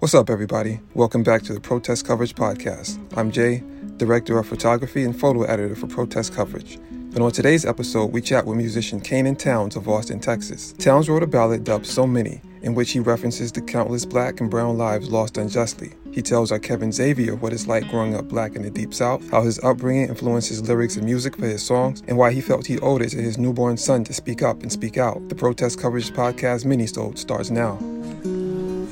What's 0.00 0.14
up, 0.14 0.30
everybody? 0.30 0.78
Welcome 0.94 1.24
back 1.24 1.42
to 1.42 1.52
the 1.52 1.58
Protest 1.58 2.06
Coverage 2.06 2.36
Podcast. 2.36 3.00
I'm 3.16 3.32
Jay, 3.32 3.64
Director 3.96 4.38
of 4.38 4.46
Photography 4.46 5.02
and 5.02 5.18
Photo 5.18 5.42
Editor 5.42 5.74
for 5.74 5.88
Protest 5.88 6.32
Coverage. 6.32 6.76
And 6.76 7.18
on 7.18 7.32
today's 7.32 7.66
episode, 7.66 8.12
we 8.12 8.20
chat 8.20 8.46
with 8.46 8.58
musician 8.58 9.00
Caanan 9.00 9.36
Towns 9.36 9.74
of 9.74 9.88
Austin, 9.88 10.20
Texas. 10.20 10.72
Towns 10.78 11.08
wrote 11.08 11.24
a 11.24 11.26
ballad 11.26 11.64
dubbed 11.64 11.84
So 11.84 12.06
Many, 12.06 12.40
in 12.62 12.76
which 12.76 12.92
he 12.92 13.00
references 13.00 13.50
the 13.50 13.60
countless 13.60 14.06
black 14.06 14.40
and 14.40 14.48
brown 14.48 14.78
lives 14.78 15.10
lost 15.10 15.36
unjustly. 15.36 15.94
He 16.12 16.22
tells 16.22 16.52
our 16.52 16.60
Kevin 16.60 16.92
Xavier 16.92 17.34
what 17.34 17.52
it's 17.52 17.66
like 17.66 17.88
growing 17.88 18.14
up 18.14 18.28
black 18.28 18.54
in 18.54 18.62
the 18.62 18.70
Deep 18.70 18.94
South, 18.94 19.28
how 19.32 19.42
his 19.42 19.58
upbringing 19.64 20.10
influenced 20.10 20.48
his 20.48 20.62
lyrics 20.68 20.94
and 20.94 21.06
music 21.06 21.34
for 21.34 21.46
his 21.46 21.66
songs, 21.66 22.04
and 22.06 22.16
why 22.16 22.30
he 22.30 22.40
felt 22.40 22.66
he 22.66 22.78
owed 22.78 23.02
it 23.02 23.08
to 23.08 23.20
his 23.20 23.36
newborn 23.36 23.76
son 23.76 24.04
to 24.04 24.14
speak 24.14 24.42
up 24.42 24.62
and 24.62 24.70
speak 24.70 24.96
out. 24.96 25.28
The 25.28 25.34
Protest 25.34 25.80
Coverage 25.80 26.12
Podcast 26.12 26.64
mini-sode 26.64 27.18
starts 27.18 27.50
now. 27.50 27.78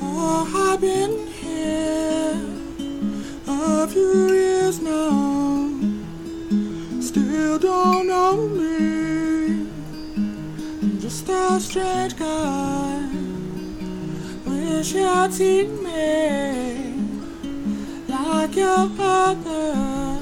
Oh, 0.03 0.66
I've 0.77 0.83
been 0.83 1.27
here 1.29 2.39
a 3.47 3.89
few 3.89 4.29
years 4.29 4.79
now. 4.83 5.71
Still 7.01 7.59
don't 7.59 8.07
know 8.07 8.47
me. 8.49 9.71
I'm 10.83 11.01
just 11.01 11.27
a 11.31 11.59
strange 11.61 12.19
guy. 12.19 13.09
Wish 14.45 14.93
you'd 14.93 15.33
seen 15.33 15.83
me 15.83 16.93
like 18.07 18.55
your 18.55 18.91
father. 18.91 20.19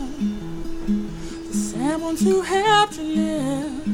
The 1.50 1.84
other. 1.84 1.98
ones 1.98 2.20
who 2.20 2.42
help 2.42 2.96
you 2.96 3.02
live 3.02 3.86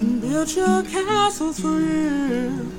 and 0.00 0.18
build 0.22 0.50
your 0.56 0.82
castles 0.84 1.60
for 1.60 1.78
years. 1.78 2.75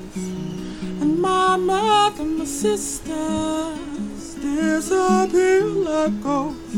Mother, 1.66 2.24
my 2.24 2.44
sisters 2.44 4.34
disappear 4.34 5.64
like 5.64 6.22
ghosts, 6.22 6.74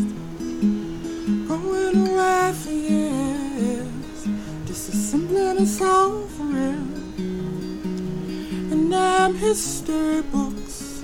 going 1.49 2.09
away 2.09 2.53
for 2.55 2.71
years, 2.71 4.27
disassembling 4.65 5.61
us 5.61 5.81
all 5.83 6.27
for 6.29 6.45
real. 6.45 6.87
And 8.73 8.93
them 8.93 9.35
history 9.37 10.23
books, 10.23 11.03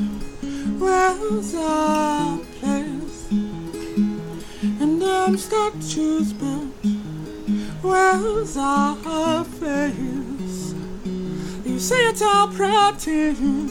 where's 0.78 1.54
our 1.54 2.38
place? 2.58 3.28
And 4.80 5.02
them 5.02 5.36
statues 5.36 6.32
built, 6.32 6.72
where's 7.82 8.56
our 8.56 9.44
face? 9.44 10.15
You 11.76 11.82
say 11.82 12.06
it's 12.06 12.22
all 12.22 12.48
pretend. 12.48 13.70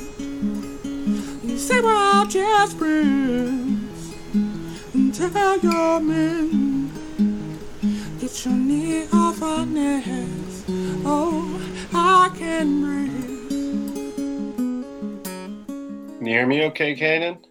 You 1.43 1.57
say 1.57 1.81
we're 1.81 1.91
all 1.91 2.27
just 2.27 2.77
friends. 2.77 4.13
And 4.93 5.11
tell 5.11 5.57
your 5.57 5.99
men, 5.99 6.91
get 8.19 8.45
your 8.45 8.53
knee 8.53 9.07
off 9.11 9.41
our 9.41 9.65
necks. 9.65 10.65
Oh, 11.03 11.59
I 11.95 12.29
can 12.37 12.81
breathe. 12.83 13.49
Can 16.19 16.27
you 16.27 16.31
hear 16.31 16.45
me 16.45 16.65
okay, 16.65 16.95
Caanan? 16.95 17.43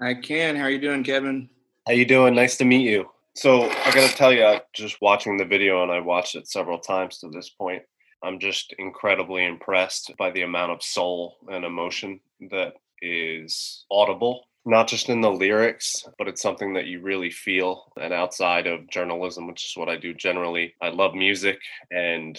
I 0.00 0.14
can. 0.14 0.54
How 0.54 0.66
are 0.66 0.70
you 0.70 0.78
doing, 0.78 1.02
Kevin? 1.02 1.50
How 1.88 1.94
you 1.94 2.04
doing? 2.04 2.36
Nice 2.36 2.56
to 2.58 2.64
meet 2.64 2.88
you. 2.88 3.10
So 3.34 3.68
I 3.68 3.90
gotta 3.92 4.14
tell 4.14 4.32
you, 4.32 4.44
I 4.44 4.62
just 4.72 5.02
watching 5.02 5.36
the 5.36 5.44
video, 5.44 5.82
and 5.82 5.90
I 5.90 5.98
watched 5.98 6.36
it 6.36 6.46
several 6.46 6.78
times 6.78 7.18
to 7.18 7.28
this 7.28 7.48
point, 7.50 7.82
I'm 8.22 8.38
just 8.38 8.74
incredibly 8.78 9.44
impressed 9.44 10.12
by 10.18 10.30
the 10.30 10.42
amount 10.42 10.72
of 10.72 10.82
soul 10.82 11.36
and 11.48 11.64
emotion 11.64 12.20
that 12.50 12.74
is 13.00 13.84
audible, 13.90 14.44
not 14.66 14.88
just 14.88 15.08
in 15.08 15.20
the 15.20 15.30
lyrics, 15.30 16.06
but 16.18 16.28
it's 16.28 16.42
something 16.42 16.74
that 16.74 16.86
you 16.86 17.00
really 17.00 17.30
feel. 17.30 17.92
And 18.00 18.12
outside 18.12 18.66
of 18.66 18.88
journalism, 18.90 19.46
which 19.46 19.64
is 19.64 19.72
what 19.76 19.88
I 19.88 19.96
do 19.96 20.12
generally, 20.12 20.74
I 20.82 20.90
love 20.90 21.14
music 21.14 21.58
and 21.90 22.38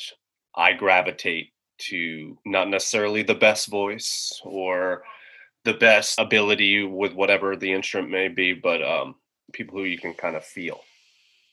I 0.56 0.74
gravitate 0.74 1.52
to 1.90 2.38
not 2.46 2.70
necessarily 2.70 3.24
the 3.24 3.36
best 3.36 3.68
voice 3.68 4.40
or 4.44 5.04
the 5.64 5.74
best 5.74 6.20
ability 6.20 6.84
with 6.84 7.14
whatever 7.14 7.56
the 7.56 7.72
instrument 7.72 8.12
may 8.12 8.28
be, 8.28 8.54
but 8.54 8.84
um, 8.84 9.16
people 9.54 9.78
who 9.78 9.86
you 9.86 9.98
can 9.98 10.14
kind 10.14 10.36
of 10.36 10.44
feel 10.44 10.80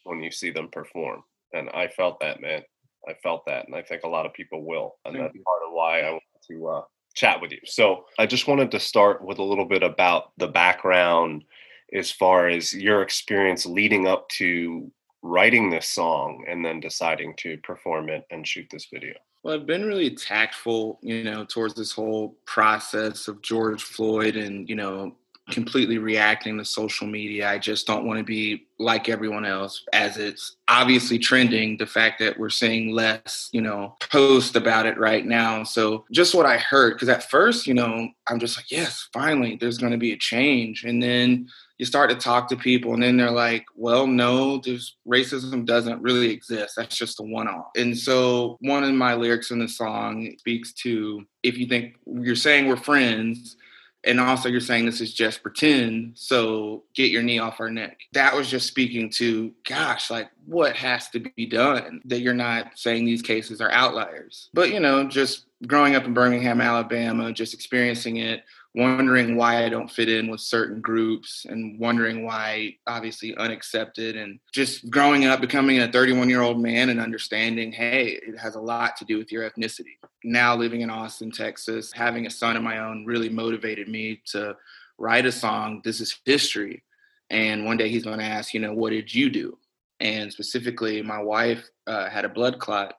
when 0.04 0.22
you 0.22 0.30
see 0.30 0.50
them 0.50 0.68
perform. 0.70 1.22
And 1.52 1.68
I 1.70 1.88
felt 1.88 2.20
that, 2.20 2.40
man. 2.40 2.62
I 3.06 3.14
felt 3.14 3.44
that, 3.46 3.66
and 3.66 3.74
I 3.74 3.82
think 3.82 4.02
a 4.02 4.08
lot 4.08 4.26
of 4.26 4.32
people 4.32 4.64
will, 4.64 4.96
and 5.04 5.14
Thank 5.14 5.24
that's 5.24 5.34
you. 5.34 5.42
part 5.42 5.62
of 5.66 5.72
why 5.72 6.00
I 6.00 6.10
want 6.12 6.22
to 6.48 6.66
uh, 6.68 6.82
chat 7.14 7.40
with 7.40 7.52
you. 7.52 7.60
So 7.64 8.04
I 8.18 8.26
just 8.26 8.48
wanted 8.48 8.70
to 8.70 8.80
start 8.80 9.24
with 9.24 9.38
a 9.38 9.42
little 9.42 9.64
bit 9.64 9.82
about 9.82 10.32
the 10.38 10.48
background 10.48 11.44
as 11.92 12.10
far 12.10 12.48
as 12.48 12.74
your 12.74 13.02
experience 13.02 13.66
leading 13.66 14.06
up 14.06 14.28
to 14.28 14.90
writing 15.22 15.70
this 15.70 15.88
song 15.88 16.44
and 16.48 16.64
then 16.64 16.80
deciding 16.80 17.34
to 17.36 17.56
perform 17.58 18.08
it 18.08 18.24
and 18.30 18.46
shoot 18.46 18.66
this 18.70 18.88
video. 18.92 19.14
Well, 19.42 19.54
I've 19.54 19.66
been 19.66 19.84
really 19.84 20.14
tactful, 20.14 20.98
you 21.02 21.24
know, 21.24 21.44
towards 21.44 21.74
this 21.74 21.92
whole 21.92 22.36
process 22.44 23.28
of 23.28 23.40
George 23.42 23.82
Floyd 23.82 24.36
and, 24.36 24.68
you 24.68 24.74
know, 24.74 25.16
completely 25.50 25.98
reacting 25.98 26.58
to 26.58 26.64
social 26.64 27.06
media. 27.06 27.48
I 27.48 27.58
just 27.58 27.86
don't 27.86 28.06
want 28.06 28.18
to 28.18 28.24
be 28.24 28.66
like 28.78 29.08
everyone 29.08 29.44
else 29.44 29.84
as 29.92 30.16
it's 30.16 30.56
obviously 30.68 31.18
trending. 31.18 31.76
The 31.76 31.86
fact 31.86 32.18
that 32.20 32.38
we're 32.38 32.50
seeing 32.50 32.92
less, 32.92 33.48
you 33.52 33.60
know, 33.60 33.96
post 34.00 34.56
about 34.56 34.86
it 34.86 34.98
right 34.98 35.24
now. 35.24 35.64
So 35.64 36.04
just 36.12 36.34
what 36.34 36.46
I 36.46 36.58
heard, 36.58 36.94
because 36.94 37.08
at 37.08 37.28
first, 37.30 37.66
you 37.66 37.74
know, 37.74 38.08
I'm 38.28 38.38
just 38.38 38.56
like, 38.56 38.70
yes, 38.70 39.08
finally, 39.12 39.56
there's 39.56 39.78
going 39.78 39.92
to 39.92 39.98
be 39.98 40.12
a 40.12 40.18
change. 40.18 40.84
And 40.84 41.02
then 41.02 41.48
you 41.78 41.86
start 41.86 42.10
to 42.10 42.16
talk 42.16 42.48
to 42.48 42.56
people 42.56 42.92
and 42.92 43.02
then 43.02 43.16
they're 43.16 43.30
like 43.30 43.64
well 43.76 44.04
no 44.04 44.58
there's 44.58 44.96
racism 45.06 45.64
doesn't 45.64 46.02
really 46.02 46.28
exist 46.30 46.74
that's 46.76 46.96
just 46.96 47.20
a 47.20 47.22
one-off 47.22 47.66
and 47.76 47.96
so 47.96 48.56
one 48.60 48.82
of 48.82 48.92
my 48.92 49.14
lyrics 49.14 49.52
in 49.52 49.60
the 49.60 49.68
song 49.68 50.34
speaks 50.38 50.72
to 50.72 51.24
if 51.44 51.56
you 51.56 51.66
think 51.66 51.94
you're 52.04 52.34
saying 52.34 52.66
we're 52.66 52.76
friends 52.76 53.56
and 54.04 54.20
also 54.20 54.48
you're 54.48 54.60
saying 54.60 54.86
this 54.86 55.00
is 55.00 55.12
just 55.12 55.42
pretend 55.42 56.12
so 56.14 56.84
get 56.94 57.10
your 57.10 57.22
knee 57.22 57.38
off 57.38 57.60
our 57.60 57.70
neck. 57.70 57.98
That 58.12 58.34
was 58.34 58.48
just 58.48 58.66
speaking 58.66 59.10
to 59.10 59.52
gosh 59.68 60.10
like 60.10 60.30
what 60.46 60.76
has 60.76 61.08
to 61.10 61.20
be 61.20 61.46
done 61.46 62.00
that 62.04 62.20
you're 62.20 62.34
not 62.34 62.78
saying 62.78 63.04
these 63.04 63.22
cases 63.22 63.60
are 63.60 63.70
outliers. 63.70 64.50
But 64.54 64.70
you 64.72 64.80
know 64.80 65.04
just 65.08 65.46
growing 65.66 65.96
up 65.96 66.04
in 66.04 66.14
birmingham 66.14 66.60
alabama 66.60 67.32
just 67.32 67.52
experiencing 67.52 68.18
it 68.18 68.44
wondering 68.74 69.36
why 69.36 69.64
I 69.64 69.68
don't 69.68 69.90
fit 69.90 70.08
in 70.08 70.30
with 70.30 70.40
certain 70.40 70.80
groups 70.80 71.46
and 71.48 71.78
wondering 71.80 72.24
why 72.24 72.76
obviously 72.86 73.36
unaccepted 73.36 74.16
and 74.16 74.38
just 74.52 74.88
growing 74.90 75.24
up 75.24 75.40
becoming 75.40 75.80
a 75.80 75.90
31 75.90 76.28
year 76.28 76.42
old 76.42 76.60
man 76.60 76.90
and 76.90 77.00
understanding 77.00 77.72
hey 77.72 78.18
it 78.26 78.38
has 78.38 78.54
a 78.54 78.60
lot 78.60 78.96
to 78.96 79.04
do 79.04 79.16
with 79.18 79.32
your 79.32 79.48
ethnicity. 79.48 79.96
Now 80.22 80.54
living 80.54 80.82
in 80.82 80.90
Austin 80.90 81.30
Texas 81.30 81.92
having 81.92 82.26
a 82.26 82.30
son 82.30 82.56
of 82.56 82.62
my 82.62 82.78
own 82.78 83.04
really 83.06 83.28
motivated 83.28 83.88
me 83.88 84.20
to 84.26 84.56
write 84.98 85.26
a 85.26 85.32
song 85.32 85.80
this 85.84 86.00
is 86.00 86.20
history 86.24 86.82
and 87.30 87.64
one 87.64 87.76
day 87.76 87.88
he's 87.88 88.04
going 88.04 88.18
to 88.18 88.24
ask 88.24 88.52
you 88.52 88.60
know 88.60 88.74
what 88.74 88.90
did 88.90 89.14
you 89.14 89.30
do? 89.30 89.58
And 90.00 90.30
specifically 90.30 91.02
my 91.02 91.20
wife 91.20 91.64
uh, 91.86 92.08
had 92.08 92.24
a 92.24 92.28
blood 92.28 92.58
clot 92.58 92.96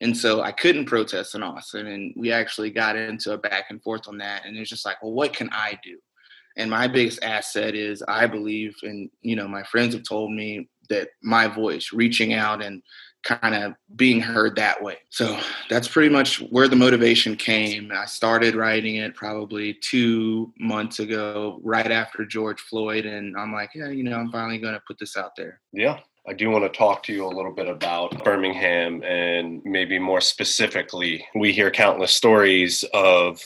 and 0.00 0.16
so 0.16 0.42
I 0.42 0.52
couldn't 0.52 0.86
protest 0.86 1.34
in 1.34 1.42
Austin. 1.42 1.86
And 1.86 2.12
we 2.16 2.32
actually 2.32 2.70
got 2.70 2.96
into 2.96 3.32
a 3.32 3.38
back 3.38 3.66
and 3.70 3.82
forth 3.82 4.08
on 4.08 4.18
that. 4.18 4.44
And 4.44 4.56
it's 4.56 4.70
just 4.70 4.84
like, 4.84 5.02
well, 5.02 5.12
what 5.12 5.32
can 5.32 5.48
I 5.52 5.78
do? 5.82 5.98
And 6.56 6.70
my 6.70 6.86
biggest 6.86 7.22
asset 7.22 7.74
is 7.74 8.02
I 8.06 8.26
believe, 8.26 8.74
and 8.82 9.10
you 9.22 9.36
know, 9.36 9.48
my 9.48 9.62
friends 9.64 9.94
have 9.94 10.04
told 10.04 10.32
me 10.32 10.68
that 10.88 11.08
my 11.22 11.48
voice, 11.48 11.92
reaching 11.92 12.34
out 12.34 12.62
and 12.62 12.82
kind 13.24 13.54
of 13.54 13.72
being 13.96 14.20
heard 14.20 14.54
that 14.56 14.80
way. 14.82 14.98
So 15.08 15.38
that's 15.70 15.88
pretty 15.88 16.10
much 16.10 16.38
where 16.50 16.68
the 16.68 16.76
motivation 16.76 17.36
came. 17.36 17.90
I 17.90 18.04
started 18.04 18.54
writing 18.54 18.96
it 18.96 19.14
probably 19.14 19.74
two 19.74 20.52
months 20.58 20.98
ago, 20.98 21.58
right 21.64 21.90
after 21.90 22.26
George 22.26 22.60
Floyd. 22.60 23.06
And 23.06 23.34
I'm 23.36 23.52
like, 23.52 23.70
yeah, 23.74 23.88
you 23.88 24.04
know, 24.04 24.16
I'm 24.16 24.30
finally 24.30 24.58
going 24.58 24.74
to 24.74 24.82
put 24.86 24.98
this 24.98 25.16
out 25.16 25.34
there. 25.36 25.60
Yeah. 25.72 26.00
I 26.26 26.32
do 26.32 26.48
want 26.50 26.64
to 26.64 26.76
talk 26.78 27.02
to 27.04 27.12
you 27.12 27.26
a 27.26 27.28
little 27.28 27.52
bit 27.52 27.68
about 27.68 28.24
Birmingham 28.24 29.02
and 29.02 29.60
maybe 29.64 29.98
more 29.98 30.20
specifically, 30.22 31.26
we 31.34 31.52
hear 31.52 31.70
countless 31.70 32.12
stories 32.12 32.82
of, 32.94 33.40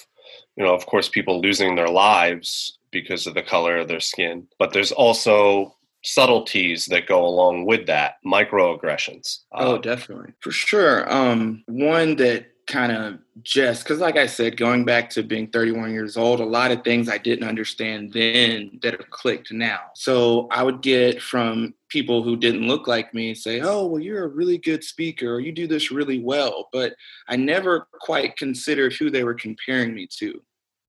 you 0.57 0.65
know, 0.65 0.75
of 0.75 0.87
course, 0.87 1.09
people 1.09 1.41
losing 1.41 1.75
their 1.75 1.89
lives 1.89 2.79
because 2.91 3.27
of 3.27 3.35
the 3.35 3.43
color 3.43 3.79
of 3.79 3.89
their 3.89 4.01
skin, 4.01 4.47
but 4.59 4.73
there's 4.73 4.93
also 4.93 5.75
subtleties 6.05 6.87
that 6.87 7.09
go 7.09 7.25
along 7.25 7.67
with 7.67 7.87
that, 7.87 8.15
microaggressions. 8.25 9.41
Oh, 9.53 9.75
Uh, 9.75 9.79
definitely. 9.79 10.33
For 10.41 10.53
sure. 10.53 11.13
Um, 11.13 11.65
one 11.67 12.15
that 12.17 12.47
kind 12.69 12.93
of 12.93 13.19
just 13.43 13.83
because 13.83 13.99
like 13.99 14.17
i 14.17 14.27
said 14.27 14.57
going 14.57 14.85
back 14.85 15.09
to 15.09 15.23
being 15.23 15.49
31 15.49 15.91
years 15.91 16.17
old 16.19 16.39
a 16.39 16.45
lot 16.45 16.71
of 16.71 16.85
things 16.85 17.09
i 17.09 17.17
didn't 17.17 17.49
understand 17.49 18.13
then 18.13 18.79
that 18.83 18.93
have 18.93 19.09
clicked 19.11 19.51
now 19.51 19.81
so 19.95 20.47
i 20.51 20.63
would 20.63 20.83
get 20.83 21.21
from 21.21 21.75
people 21.89 22.23
who 22.23 22.37
didn't 22.37 22.69
look 22.69 22.87
like 22.87 23.13
me 23.15 23.35
say 23.35 23.61
oh 23.63 23.87
well 23.87 24.01
you're 24.01 24.25
a 24.25 24.29
really 24.29 24.59
good 24.59 24.85
speaker 24.85 25.35
or 25.35 25.41
you 25.41 25.51
do 25.51 25.67
this 25.67 25.91
really 25.91 26.21
well 26.21 26.69
but 26.71 26.95
i 27.29 27.35
never 27.35 27.89
quite 28.01 28.37
considered 28.37 28.93
who 28.93 29.11
they 29.11 29.25
were 29.25 29.35
comparing 29.35 29.95
me 29.95 30.07
to 30.07 30.41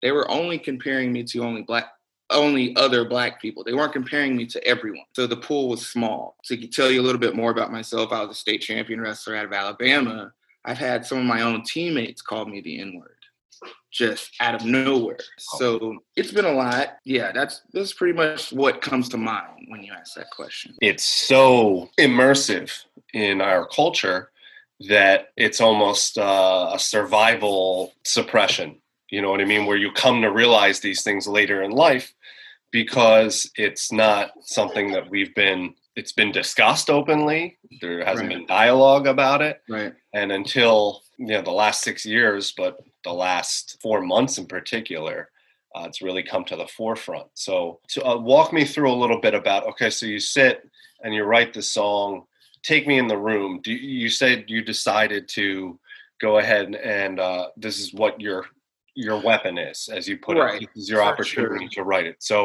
they 0.02 0.12
were 0.12 0.30
only 0.30 0.60
comparing 0.60 1.14
me 1.14 1.24
to 1.24 1.40
only 1.44 1.62
black 1.62 1.94
only 2.32 2.76
other 2.76 3.06
black 3.06 3.42
people. 3.42 3.64
They 3.64 3.74
weren't 3.74 3.92
comparing 3.92 4.36
me 4.36 4.46
to 4.48 4.64
everyone. 4.64 5.06
So 5.16 5.26
the 5.26 5.36
pool 5.36 5.68
was 5.68 5.88
small. 5.88 6.36
To 6.46 6.68
tell 6.68 6.92
you 6.92 7.02
a 7.02 7.04
little 7.04 7.20
bit 7.20 7.36
more 7.36 7.50
about 7.50 7.72
myself, 7.72 8.12
I 8.12 8.22
was 8.22 8.38
a 8.38 8.40
state 8.40 8.62
champion 8.62 9.02
wrestler 9.02 9.36
out 9.36 9.46
of 9.46 9.54
Alabama. 9.54 10.32
I've 10.66 10.78
had 10.78 11.06
some 11.06 11.20
of 11.20 11.26
my 11.26 11.42
own 11.42 11.64
teammates 11.64 12.22
call 12.22 12.46
me 12.46 12.62
the 12.62 12.80
N-word 12.80 13.16
just 13.92 14.32
out 14.40 14.56
of 14.56 14.66
nowhere. 14.66 15.18
So 15.38 15.98
it's 16.16 16.32
been 16.32 16.46
a 16.46 16.52
lot. 16.52 16.98
Yeah, 17.06 17.32
that's 17.32 17.62
that's 17.74 17.94
pretty 17.94 18.14
much 18.14 18.52
what 18.52 18.82
comes 18.82 19.10
to 19.10 19.18
mind 19.18 19.68
when 19.68 19.84
you 19.84 19.94
ask 19.94 20.16
that 20.16 20.30
question. 20.32 20.76
It's 20.82 21.06
so 21.06 21.90
immersive 22.00 22.72
in 23.14 23.42
our 23.42 23.68
culture 23.68 24.32
that 24.88 25.30
it's 25.36 25.60
almost 25.60 26.18
uh, 26.18 26.72
a 26.74 26.80
survival 26.80 27.94
suppression. 28.06 28.78
You 29.10 29.22
know 29.22 29.32
what 29.32 29.42
I 29.42 29.46
mean? 29.46 29.66
Where 29.66 29.78
you 29.78 29.92
come 29.92 30.22
to 30.22 30.32
realize 30.32 30.80
these 30.80 31.02
things 31.02 31.28
later 31.28 31.64
in 31.64 31.72
life 31.72 32.14
because 32.72 33.50
it's 33.56 33.92
not 33.92 34.32
something 34.42 34.92
that 34.92 35.10
we've 35.10 35.34
been 35.34 35.74
it's 36.00 36.12
been 36.22 36.32
discussed 36.32 36.90
openly. 36.90 37.58
There 37.82 38.04
hasn't 38.06 38.30
Right. 38.30 38.38
been 38.38 38.48
dialogue 38.48 39.06
about 39.08 39.42
it. 39.42 39.62
Right. 39.68 39.94
and 40.14 40.32
until 40.32 41.04
you 41.18 41.28
know 41.34 41.42
the 41.42 41.52
last 41.64 41.80
six 41.84 41.98
years 42.06 42.44
but 42.62 42.74
the 43.04 43.14
last 43.28 43.78
four 43.84 44.00
months 44.02 44.38
in 44.40 44.46
particular 44.48 45.30
uh, 45.76 45.84
it's 45.88 46.02
really 46.02 46.24
come 46.24 46.44
to 46.46 46.56
the 46.56 46.66
forefront. 46.78 47.28
So 47.36 47.80
to 47.94 48.04
uh, 48.10 48.18
walk 48.18 48.52
me 48.54 48.64
through 48.66 48.92
a 48.92 49.02
little 49.04 49.20
bit 49.28 49.36
about 49.42 49.68
okay 49.72 49.90
so 49.92 50.06
you 50.08 50.20
sit 50.20 50.56
and 51.04 51.14
you 51.14 51.24
write 51.24 51.54
the 51.54 51.62
song. 51.62 52.10
Take 52.64 52.88
me 52.88 52.98
in 52.98 53.08
the 53.08 53.18
room. 53.30 53.52
Do 53.64 53.72
you, 53.72 54.10
said 54.10 54.46
you 54.54 54.62
decided 54.64 55.24
to 55.40 55.80
go 56.26 56.40
ahead 56.40 56.68
and 56.76 57.20
uh, 57.20 57.46
this 57.56 57.78
is 57.80 57.94
what 57.94 58.20
your 58.20 58.46
your 58.96 59.18
weapon 59.30 59.58
is 59.72 59.90
as 59.98 60.08
you 60.10 60.16
put 60.18 60.36
Right, 60.38 60.62
it 60.64 60.70
this 60.76 60.84
is 60.84 60.90
your 60.90 61.02
for 61.04 61.10
opportunity 61.12 61.68
sure. 61.72 61.84
to 61.84 61.88
write 61.90 62.08
it. 62.12 62.18
So 62.32 62.38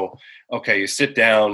okay 0.56 0.76
you 0.82 0.86
sit 1.00 1.14
down. 1.14 1.48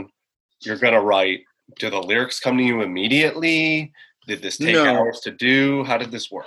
You're 0.65 0.83
gonna 0.85 1.01
write 1.13 1.41
do 1.79 1.91
the 1.91 1.99
lyrics 2.01 2.41
come 2.41 2.57
to 2.59 2.65
you 2.65 2.83
immediately 2.83 3.93
did 4.27 4.43
this 4.43 4.59
take 4.59 4.75
No. 4.75 4.85
hours 4.85 5.21
to 5.21 5.31
do 5.31 5.85
how 5.85 5.97
did 5.99 6.11
this 6.11 6.31
work 6.31 6.47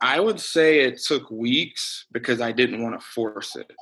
I 0.00 0.20
would 0.20 0.38
say 0.38 0.80
it 0.80 0.98
took 0.98 1.30
weeks 1.30 2.04
because 2.12 2.42
I 2.42 2.52
didn't 2.52 2.82
want 2.82 3.00
to 3.00 3.06
force 3.06 3.56
it. 3.56 3.72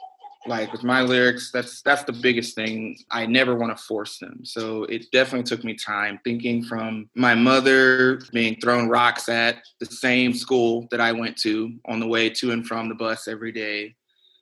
Like 0.46 0.70
with 0.72 0.84
my 0.84 1.02
lyrics, 1.02 1.50
that's 1.50 1.82
that's 1.82 2.04
the 2.04 2.12
biggest 2.12 2.54
thing. 2.54 2.96
I 3.10 3.26
never 3.26 3.56
want 3.56 3.76
to 3.76 3.82
force 3.82 4.18
them. 4.18 4.44
So 4.44 4.84
it 4.84 5.10
definitely 5.10 5.44
took 5.44 5.64
me 5.64 5.74
time 5.74 6.20
thinking 6.22 6.64
from 6.64 7.08
my 7.16 7.34
mother 7.34 8.20
being 8.32 8.56
thrown 8.60 8.88
rocks 8.88 9.28
at 9.28 9.62
the 9.80 9.86
same 9.86 10.32
school 10.32 10.86
that 10.92 11.00
I 11.00 11.10
went 11.12 11.36
to 11.38 11.72
on 11.86 11.98
the 11.98 12.06
way 12.08 12.30
to 12.30 12.52
and 12.52 12.66
from 12.66 12.88
the 12.88 12.94
bus 12.94 13.26
every 13.26 13.52
day, 13.52 13.94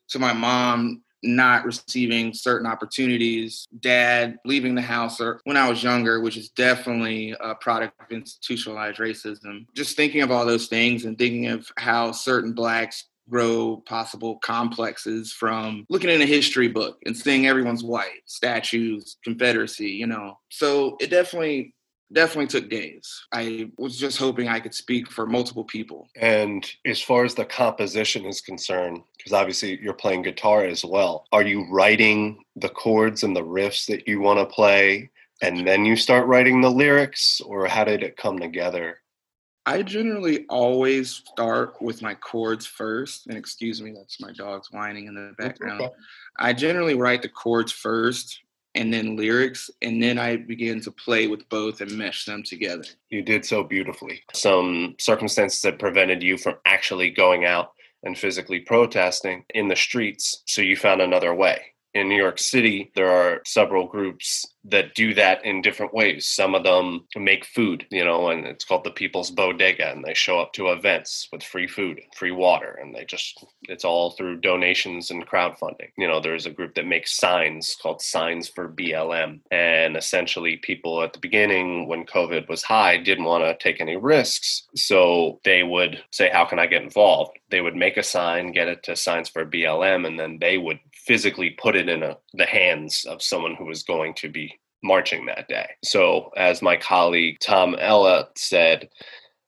to 0.08 0.19
my 0.19 0.32
mom 0.32 1.02
not 1.23 1.65
receiving 1.65 2.33
certain 2.33 2.67
opportunities, 2.67 3.67
dad 3.81 4.39
leaving 4.45 4.75
the 4.75 4.83
house 4.83 5.21
or 5.21 5.41
when 5.45 5.57
I 5.57 5.69
was 5.69 5.83
younger, 5.83 6.21
which 6.21 6.37
is 6.37 6.51
definitely 6.51 7.35
a 7.41 7.55
product 7.55 8.01
of 8.01 8.11
institutionalized 8.11 8.99
racism. 8.99 9.67
Just 9.75 9.97
thinking 9.97 10.23
of 10.23 10.31
all 10.31 10.47
those 10.47 10.67
things 10.67 11.05
and 11.05 11.19
thinking 11.19 11.49
of 11.49 11.67
how 11.77 12.13
certain 12.13 12.53
blacks 12.53 13.05
grow 13.29 13.83
possible 13.87 14.39
complexes 14.39 15.33
from 15.33 15.87
looking 15.89 16.11
in 16.11 16.21
a 16.21 16.27
history 16.27 16.69
book 16.69 16.99
and 17.07 17.17
seeing 17.17 17.47
everyone's 17.47 17.85
white, 17.85 18.23
statues, 18.27 19.17
Confederacy, 19.23 19.89
you 19.89 20.07
know. 20.07 20.39
So 20.49 20.97
it 21.01 21.11
definitely 21.11 21.75
definitely 22.12 22.47
took 22.47 22.69
days. 22.69 23.25
I 23.33 23.71
was 23.79 23.99
just 23.99 24.19
hoping 24.19 24.49
I 24.49 24.61
could 24.61 24.75
speak 24.75 25.11
for 25.11 25.27
multiple 25.27 25.65
people. 25.65 26.09
And 26.17 26.69
as 26.87 27.01
far 27.01 27.25
as 27.25 27.35
the 27.35 27.45
composition 27.45 28.25
is 28.25 28.41
concerned, 28.41 29.03
because 29.17 29.33
obviously 29.33 29.81
you're 29.81 29.95
playing 29.95 30.23
guitar 30.23 30.65
as 30.65 30.85
well, 30.85 31.27
are 31.33 31.43
you 31.43 31.67
writing 31.71 32.45
the 32.57 32.69
chords 32.69 33.23
and 33.23 33.35
the 33.35 33.45
riffs 33.45 33.87
that 33.87 34.09
you 34.09 34.21
want 34.21 34.39
to 34.39 34.47
play 34.47 35.11
and 35.43 35.67
then 35.67 35.85
you 35.85 35.97
start 35.97 36.27
writing 36.27 36.61
the 36.61 36.71
lyrics, 36.71 37.41
or 37.41 37.67
how 37.67 37.85
did 37.85 38.03
it 38.03 38.17
come 38.17 38.39
together? 38.39 38.99
I 39.65 39.83
generally 39.83 40.45
always 40.49 41.23
start 41.33 41.81
with 41.81 42.03
my 42.03 42.15
chords 42.15 42.67
first. 42.67 43.27
And 43.27 43.37
excuse 43.37 43.81
me, 43.81 43.93
that's 43.93 44.21
my 44.21 44.33
dog's 44.33 44.71
whining 44.71 45.07
in 45.07 45.15
the 45.15 45.33
background. 45.39 45.83
okay. 45.83 45.95
I 46.39 46.53
generally 46.53 46.95
write 46.95 47.23
the 47.23 47.29
chords 47.29 47.73
first 47.73 48.41
and 48.75 48.93
then 48.93 49.17
lyrics, 49.17 49.71
and 49.83 50.03
then 50.03 50.19
I 50.19 50.37
began 50.37 50.81
to 50.83 50.91
play 50.91 51.27
with 51.27 51.49
both 51.49 51.81
and 51.81 51.93
mesh 51.93 52.25
them 52.25 52.43
together. 52.43 52.85
You 53.09 53.23
did 53.23 53.45
so 53.45 53.63
beautifully. 53.65 54.23
Some 54.33 54.95
circumstances 54.99 55.61
that 55.63 55.79
prevented 55.79 56.23
you 56.23 56.39
from 56.39 56.55
actually 56.65 57.11
going 57.11 57.45
out 57.45 57.73
and 58.03 58.17
physically 58.17 58.61
protesting 58.61 59.45
in 59.55 59.69
the 59.69 59.77
streets, 59.77 60.43
so 60.47 60.63
you 60.63 60.77
found 60.77 61.03
another 61.03 61.35
way. 61.35 61.61
In 61.93 62.09
New 62.09 62.17
York 62.17 62.39
City, 62.39 62.93
there 62.95 63.11
are 63.11 63.43
several 63.45 63.87
groups 63.87 64.47
that 64.65 64.95
do 64.95 65.15
that 65.15 65.45
in 65.45 65.63
different 65.63 65.95
ways. 65.95 66.27
Some 66.27 66.55
of 66.55 66.63
them 66.63 67.07
make 67.17 67.45
food, 67.45 67.87
you 67.91 68.05
know, 68.05 68.29
and 68.29 68.47
it's 68.47 68.65
called 68.65 68.85
the 68.85 68.91
People's 68.91 69.31
Bodega, 69.31 69.91
and 69.91 70.05
they 70.05 70.15
show 70.15 70.39
up 70.39 70.53
to 70.53 70.69
events 70.69 71.29
with 71.33 71.43
free 71.43 71.67
food 71.67 72.01
free 72.15 72.31
water, 72.31 72.79
and 72.81 72.95
they 72.95 73.05
just, 73.05 73.45
it's 73.63 73.85
all 73.85 74.11
through 74.11 74.41
donations 74.41 75.11
and 75.11 75.27
crowdfunding. 75.27 75.89
You 75.97 76.07
know, 76.07 76.21
there's 76.21 76.47
a 76.47 76.51
group 76.51 76.75
that 76.75 76.87
makes 76.87 77.17
signs 77.17 77.77
called 77.81 78.03
Signs 78.03 78.49
for 78.49 78.69
BLM, 78.69 79.41
and 79.51 79.97
essentially 79.97 80.59
people 80.59 81.03
at 81.03 81.13
the 81.13 81.19
beginning, 81.19 81.89
when 81.89 82.07
COVID 82.07 82.49
was 82.49 82.63
high, 82.63 82.99
didn't 82.99 83.25
want 83.25 83.45
to 83.45 83.57
take 83.57 83.81
any 83.81 83.97
risks. 83.97 84.69
So 84.77 85.41
they 85.45 85.63
would 85.63 86.05
say, 86.13 86.31
How 86.31 86.45
can 86.45 86.59
I 86.59 86.67
get 86.67 86.83
involved? 86.83 87.40
They 87.50 87.61
would 87.61 87.76
make 87.76 87.97
a 87.97 88.02
sign, 88.02 88.52
get 88.52 88.69
it 88.69 88.82
to 88.85 88.97
Signs 88.97 89.29
for 89.29 89.44
BLM, 89.44 90.06
and 90.06 90.19
then 90.19 90.38
they 90.41 90.58
would 90.58 90.79
physically 90.94 91.50
put 91.50 91.76
it 91.76 91.88
in 91.88 92.02
a, 92.02 92.17
the 92.35 92.47
hands 92.47 93.05
of 93.08 93.23
someone 93.23 93.55
who 93.56 93.64
was 93.67 93.82
going 93.82 94.14
to 94.14 94.29
be 94.29 94.58
marching 94.82 95.26
that 95.26 95.49
day. 95.49 95.69
So, 95.85 96.31
as 96.37 96.62
my 96.62 96.76
colleague 96.76 97.38
Tom 97.41 97.76
Ella 97.79 98.29
said, 98.37 98.88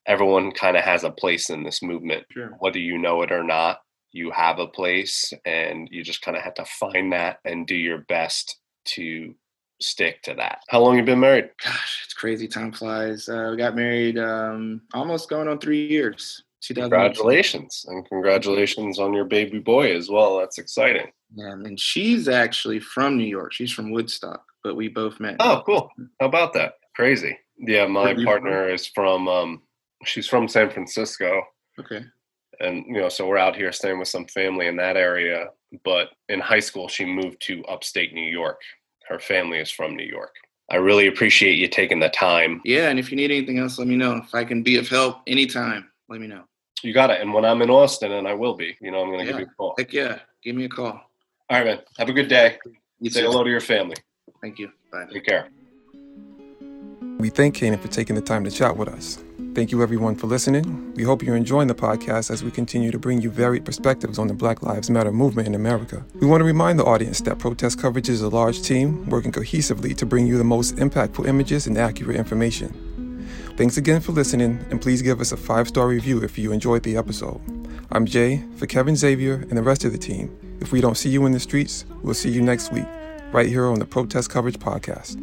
everyone 0.06 0.52
kind 0.52 0.76
of 0.76 0.84
has 0.84 1.04
a 1.04 1.10
place 1.10 1.48
in 1.50 1.62
this 1.62 1.82
movement, 1.82 2.24
Sure. 2.32 2.56
whether 2.58 2.78
you 2.78 2.98
know 2.98 3.22
it 3.22 3.32
or 3.32 3.44
not. 3.44 3.80
You 4.14 4.30
have 4.32 4.58
a 4.58 4.66
place, 4.66 5.32
and 5.46 5.88
you 5.90 6.04
just 6.04 6.20
kind 6.20 6.36
of 6.36 6.42
have 6.42 6.54
to 6.54 6.66
find 6.66 7.12
that 7.14 7.38
and 7.46 7.66
do 7.66 7.74
your 7.74 7.98
best 8.08 8.58
to 8.88 9.34
stick 9.80 10.20
to 10.24 10.34
that. 10.34 10.58
How 10.68 10.80
long 10.80 10.98
you 10.98 11.02
been 11.02 11.18
married? 11.20 11.48
Gosh, 11.64 12.02
it's 12.04 12.12
crazy. 12.12 12.46
Time 12.46 12.72
flies. 12.72 13.26
Uh, 13.28 13.48
we 13.50 13.56
got 13.56 13.74
married 13.74 14.18
um, 14.18 14.82
almost 14.92 15.30
going 15.30 15.48
on 15.48 15.58
three 15.58 15.86
years. 15.86 16.42
2018. 16.62 16.90
Congratulations, 16.90 17.84
and 17.88 18.06
congratulations 18.08 18.98
on 18.98 19.12
your 19.12 19.24
baby 19.24 19.58
boy 19.58 19.94
as 19.96 20.08
well. 20.08 20.38
That's 20.38 20.58
exciting. 20.58 21.06
Yeah, 21.34 21.52
and 21.52 21.78
she's 21.78 22.28
actually 22.28 22.80
from 22.80 23.16
New 23.16 23.24
York. 23.26 23.52
She's 23.52 23.72
from 23.72 23.90
Woodstock, 23.90 24.44
but 24.62 24.76
we 24.76 24.88
both 24.88 25.18
met. 25.20 25.36
Oh, 25.40 25.62
cool. 25.66 25.90
How 26.20 26.26
about 26.26 26.52
that? 26.54 26.74
Crazy. 26.94 27.38
Yeah, 27.58 27.86
my 27.86 28.14
partner 28.24 28.68
is 28.68 28.86
from 28.86 29.28
um 29.28 29.62
she's 30.04 30.26
from 30.28 30.48
San 30.48 30.68
Francisco 30.70 31.42
Okay. 31.78 32.04
and 32.60 32.84
you 32.86 32.94
know, 33.00 33.08
so 33.08 33.26
we're 33.26 33.38
out 33.38 33.54
here 33.56 33.72
staying 33.72 33.98
with 33.98 34.08
some 34.08 34.26
family 34.26 34.66
in 34.66 34.76
that 34.76 34.96
area, 34.96 35.46
but 35.84 36.08
in 36.28 36.40
high 36.40 36.60
school 36.60 36.88
she 36.88 37.04
moved 37.04 37.40
to 37.42 37.64
upstate 37.66 38.12
New 38.12 38.30
York. 38.30 38.60
Her 39.08 39.18
family 39.18 39.58
is 39.58 39.70
from 39.70 39.96
New 39.96 40.04
York. 40.06 40.34
I 40.70 40.76
really 40.76 41.06
appreciate 41.06 41.58
you 41.58 41.68
taking 41.68 42.00
the 42.00 42.08
time. 42.08 42.60
Yeah, 42.64 42.88
and 42.88 42.98
if 42.98 43.10
you 43.10 43.16
need 43.16 43.30
anything 43.30 43.58
else, 43.58 43.78
let 43.78 43.88
me 43.88 43.96
know. 43.96 44.16
If 44.16 44.34
I 44.34 44.44
can 44.44 44.62
be 44.62 44.76
of 44.76 44.88
help 44.88 45.18
anytime, 45.26 45.88
let 46.08 46.20
me 46.20 46.26
know. 46.26 46.44
You 46.82 46.92
got 46.92 47.10
it. 47.10 47.20
And 47.20 47.32
when 47.32 47.44
I'm 47.44 47.62
in 47.62 47.70
Austin 47.70 48.12
and 48.12 48.26
I 48.26 48.34
will 48.34 48.54
be, 48.54 48.76
you 48.80 48.90
know, 48.90 49.02
I'm 49.02 49.08
going 49.08 49.20
to 49.20 49.24
give 49.24 49.38
you 49.38 49.46
a 49.46 49.54
call. 49.56 49.74
Heck 49.78 49.92
yeah, 49.92 50.18
give 50.42 50.56
me 50.56 50.64
a 50.64 50.68
call. 50.68 51.00
All 51.50 51.58
right, 51.58 51.64
man. 51.64 51.78
Have 51.98 52.08
a 52.08 52.12
good 52.12 52.28
day. 52.28 52.58
You 53.00 53.10
Say 53.10 53.20
too. 53.20 53.26
hello 53.26 53.44
to 53.44 53.50
your 53.50 53.60
family. 53.60 53.96
Thank 54.40 54.58
you. 54.58 54.70
Bye. 54.90 55.06
Take 55.12 55.26
care. 55.26 55.48
We 57.18 57.30
thank 57.30 57.56
Caanan 57.56 57.78
for 57.78 57.88
taking 57.88 58.16
the 58.16 58.22
time 58.22 58.42
to 58.44 58.50
chat 58.50 58.76
with 58.76 58.88
us. 58.88 59.22
Thank 59.54 59.70
you, 59.70 59.82
everyone, 59.82 60.16
for 60.16 60.26
listening. 60.26 60.94
We 60.94 61.02
hope 61.02 61.22
you're 61.22 61.36
enjoying 61.36 61.68
the 61.68 61.74
podcast 61.74 62.30
as 62.30 62.42
we 62.42 62.50
continue 62.50 62.90
to 62.90 62.98
bring 62.98 63.20
you 63.20 63.30
varied 63.30 63.66
perspectives 63.66 64.18
on 64.18 64.26
the 64.26 64.34
Black 64.34 64.62
Lives 64.62 64.88
Matter 64.88 65.12
movement 65.12 65.46
in 65.46 65.54
America. 65.54 66.04
We 66.14 66.26
want 66.26 66.40
to 66.40 66.44
remind 66.44 66.78
the 66.78 66.84
audience 66.84 67.20
that 67.20 67.38
protest 67.38 67.78
coverage 67.78 68.08
is 68.08 68.22
a 68.22 68.28
large 68.28 68.62
team 68.62 69.08
working 69.10 69.30
cohesively 69.30 69.94
to 69.98 70.06
bring 70.06 70.26
you 70.26 70.38
the 70.38 70.44
most 70.44 70.76
impactful 70.76 71.28
images 71.28 71.66
and 71.66 71.76
accurate 71.76 72.16
information. 72.16 72.91
Thanks 73.56 73.76
again 73.76 74.00
for 74.00 74.12
listening, 74.12 74.64
and 74.70 74.80
please 74.80 75.02
give 75.02 75.20
us 75.20 75.30
a 75.32 75.36
five 75.36 75.68
star 75.68 75.86
review 75.86 76.22
if 76.22 76.38
you 76.38 76.52
enjoyed 76.52 76.82
the 76.82 76.96
episode. 76.96 77.40
I'm 77.90 78.06
Jay 78.06 78.42
for 78.56 78.66
Kevin 78.66 78.96
Xavier 78.96 79.34
and 79.34 79.52
the 79.58 79.62
rest 79.62 79.84
of 79.84 79.92
the 79.92 79.98
team. 79.98 80.34
If 80.60 80.72
we 80.72 80.80
don't 80.80 80.96
see 80.96 81.10
you 81.10 81.26
in 81.26 81.32
the 81.32 81.40
streets, 81.40 81.84
we'll 82.02 82.14
see 82.14 82.30
you 82.30 82.40
next 82.40 82.72
week, 82.72 82.86
right 83.30 83.46
here 83.48 83.66
on 83.66 83.78
the 83.78 83.84
Protest 83.84 84.30
Coverage 84.30 84.58
Podcast. 84.58 85.18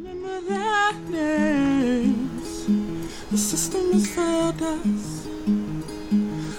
The 3.31 3.37
system 3.37 3.93
has 3.93 4.07
failed 4.07 4.61
us. 4.61 5.27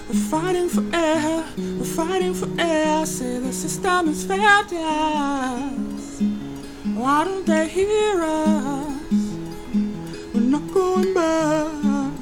We're 0.09 0.29
fighting 0.29 0.69
for 0.69 0.85
air. 0.95 1.45
We're 1.57 1.85
fighting 1.85 2.35
for 2.35 2.49
air. 2.61 3.07
Say 3.07 3.39
the 3.39 3.53
system 3.53 4.09
has 4.09 4.25
failed 4.25 4.73
us. 4.73 6.21
Why 6.95 7.25
don't 7.25 7.47
they 7.47 7.69
hear 7.69 8.23
us? 8.23 8.80
not 10.71 10.75
going 10.75 11.15
back. 11.15 12.13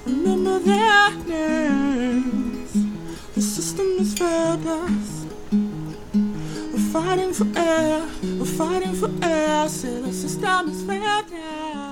Remember 0.05 0.59
their 0.59 1.11
names. 1.27 2.73
The 3.35 3.41
system 3.41 3.97
has 3.99 4.13
failed 4.13 4.65
us. 4.65 5.25
We're 6.71 6.91
fighting 6.91 7.33
for 7.33 7.47
air. 7.57 8.07
We're 8.23 8.45
fighting 8.45 8.93
for 8.93 9.11
air. 9.21 9.67
Say 9.69 10.01
the 10.01 10.13
system 10.13 10.67
has 10.69 10.83
failed 10.83 11.33
us. 11.33 11.82